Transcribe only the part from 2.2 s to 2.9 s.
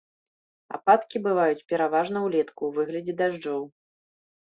ўлетку ў